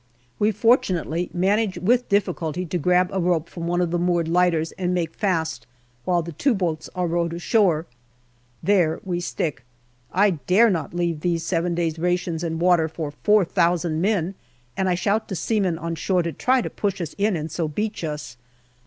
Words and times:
We 0.39 0.51
fortunately 0.51 1.29
manage 1.31 1.77
with 1.77 2.09
difficulty 2.09 2.65
to 2.65 2.79
grab 2.79 3.11
a 3.13 3.19
rope 3.19 3.47
from 3.47 3.67
one 3.67 3.81
of 3.81 3.91
the 3.91 3.99
moored 3.99 4.27
lighters 4.27 4.71
and 4.71 4.95
make 4.95 5.13
fast 5.13 5.67
while 6.05 6.23
the 6.23 6.31
two 6.31 6.55
boats 6.55 6.89
are 6.95 7.05
rowed 7.05 7.33
ashore. 7.35 7.85
There 8.63 8.99
we 9.03 9.19
stick. 9.19 9.63
I 10.11 10.31
dare 10.31 10.71
not 10.71 10.95
leave 10.95 11.19
those 11.19 11.43
seven 11.43 11.75
days' 11.75 11.99
rations 11.99 12.43
and 12.43 12.59
water 12.59 12.87
for 12.87 13.11
36 13.11 13.21
GALLIPOLI 13.23 13.35
DIARY 13.35 13.45
four 13.45 13.45
thousand 13.53 14.01
men, 14.01 14.33
and 14.75 14.89
I 14.89 14.95
shout 14.95 15.27
to 15.27 15.35
seamen 15.35 15.77
on 15.77 15.93
shore 15.93 16.23
to 16.23 16.31
try 16.33 16.63
to 16.63 16.69
push 16.71 16.99
us 16.99 17.13
in 17.19 17.35
and 17.35 17.51
so 17.51 17.67
beach 17.67 18.03
us. 18.03 18.37